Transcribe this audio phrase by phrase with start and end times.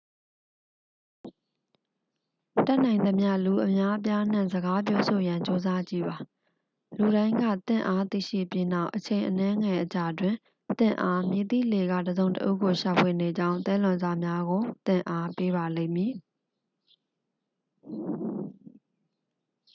[2.67, 6.17] တတ်နိုင်သမျှ လူအများအပြားနှင့် စကားပြောဆိုရန် ကြိုးစားကြည့်ပါ
[6.97, 10.35] လူတိုင်းက သင့်အား သိရှိပြီးနောက် အချိန်အနည်းငယ်အကြာတွင်
[10.77, 16.13] သင့်အား မည်သည့်လှေက တစ်စုံတစ်ဦးကို ရှာဖွေနေကြောင်း သဲလွန်စများကို သင့်အား ပေးပါလိမ့်မည်